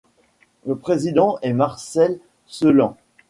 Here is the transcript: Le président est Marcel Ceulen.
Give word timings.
Le 0.65 0.75
président 0.75 1.37
est 1.43 1.53
Marcel 1.53 2.19
Ceulen. 2.47 2.95